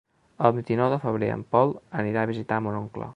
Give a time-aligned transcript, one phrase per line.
[0.47, 3.09] El vint-i-nou de febrer en Pol anirà a visitar mon oncle.